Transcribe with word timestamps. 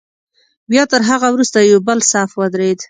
بیا 0.71 0.83
تر 0.91 1.01
هغه 1.09 1.27
وروسته 1.31 1.57
یو 1.71 1.79
بل 1.87 1.99
صف 2.11 2.29
ودرېد. 2.39 2.79